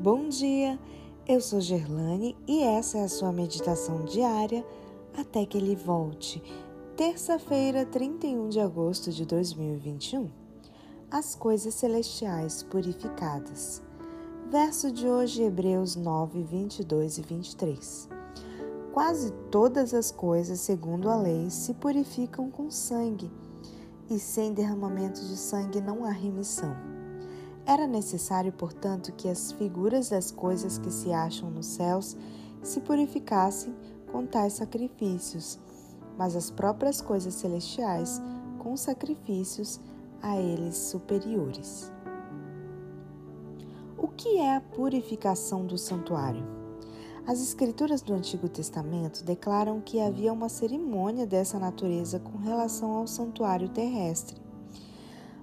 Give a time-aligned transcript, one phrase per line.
[0.00, 0.78] Bom dia,
[1.26, 4.64] eu sou Gerlane e essa é a sua meditação diária
[5.12, 6.40] até que ele volte.
[6.96, 10.30] Terça-feira, 31 de agosto de 2021.
[11.10, 13.82] As coisas celestiais purificadas.
[14.48, 18.08] Verso de hoje, Hebreus 9, 22 e 23.
[18.92, 23.28] Quase todas as coisas, segundo a lei, se purificam com sangue,
[24.08, 26.97] e sem derramamento de sangue não há remissão.
[27.68, 32.16] Era necessário, portanto, que as figuras das coisas que se acham nos céus
[32.62, 33.76] se purificassem
[34.10, 35.58] com tais sacrifícios,
[36.16, 38.22] mas as próprias coisas celestiais
[38.58, 39.78] com sacrifícios
[40.22, 41.92] a eles superiores.
[43.98, 46.46] O que é a purificação do santuário?
[47.26, 53.06] As Escrituras do Antigo Testamento declaram que havia uma cerimônia dessa natureza com relação ao
[53.06, 54.47] santuário terrestre.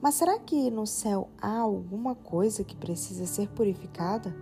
[0.00, 4.34] Mas será que no céu há alguma coisa que precisa ser purificada?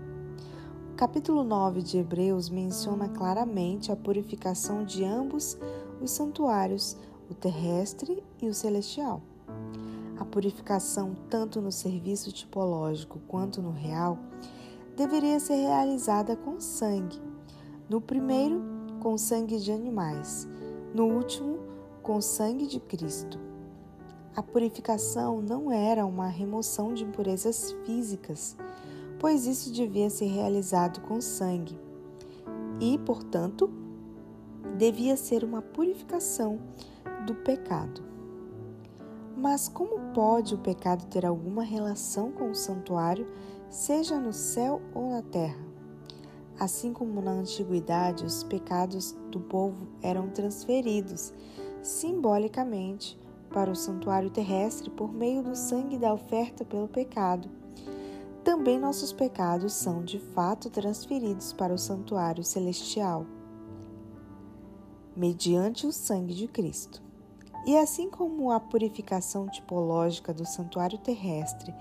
[0.93, 5.59] O capítulo 9 de Hebreus menciona claramente a purificação de ambos
[6.01, 6.97] os santuários,
[7.31, 9.23] o terrestre e o celestial.
[10.19, 14.19] A purificação, tanto no serviço tipológico quanto no real,
[14.95, 17.21] deveria ser realizada com sangue.
[17.89, 18.63] No primeiro,
[19.01, 20.47] com sangue de animais,
[20.95, 21.59] no último,
[22.03, 23.39] com sangue de Cristo.
[24.37, 28.55] A purificação não era uma remoção de impurezas físicas,
[29.19, 31.75] pois isso devia ser realizado com sangue
[32.79, 33.71] e, portanto,
[34.77, 36.61] devia ser uma purificação
[37.27, 38.03] do pecado.
[39.35, 43.27] Mas como pode o pecado ter alguma relação com o santuário,
[43.71, 45.65] seja no céu ou na terra?
[46.61, 51.33] Assim como na antiguidade os pecados do povo eram transferidos
[51.83, 57.49] simbolicamente para o santuário terrestre por meio do sangue da oferta pelo pecado.
[58.45, 63.27] Também nossos pecados são de fato transferidos para o santuário celestial,
[65.17, 67.03] mediante o sangue de Cristo.
[67.67, 71.75] E assim como a purificação tipológica do santuário terrestre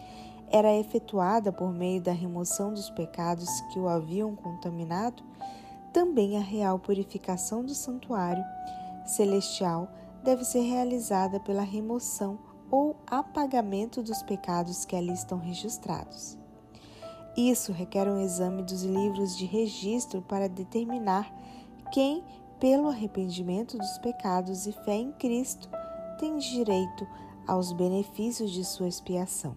[0.50, 5.23] era efetuada por meio da remoção dos pecados que o haviam contaminado,
[5.94, 8.44] também a real purificação do santuário
[9.06, 9.88] celestial
[10.25, 12.40] deve ser realizada pela remoção
[12.72, 16.36] ou apagamento dos pecados que ali estão registrados.
[17.38, 21.31] Isso requer um exame dos livros de registro para determinar
[21.91, 22.24] quem,
[22.59, 25.69] pelo arrependimento dos pecados e fé em Cristo,
[26.18, 27.08] tem direito
[27.46, 29.56] aos benefícios de sua expiação.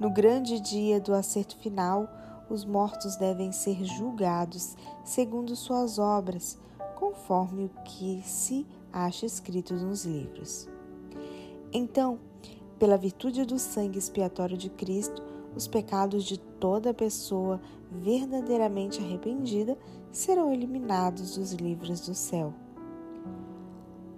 [0.00, 2.08] No grande dia do acerto final,
[2.48, 6.58] os mortos devem ser julgados segundo suas obras,
[7.00, 10.68] conforme o que se acha escrito nos livros.
[11.72, 12.18] Então,
[12.78, 15.22] pela virtude do sangue expiatório de Cristo,
[15.56, 17.58] os pecados de toda pessoa
[17.90, 19.78] verdadeiramente arrependida
[20.12, 22.52] serão eliminados dos livros do céu.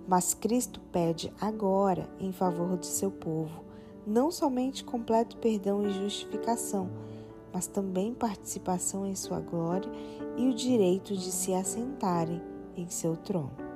[0.08, 3.62] Mas Cristo pede agora em favor de seu povo
[4.04, 6.90] não somente completo perdão e justificação,
[7.52, 9.88] mas também participação em sua glória
[10.36, 12.42] e o direito de se assentarem
[12.76, 13.71] em seu trono.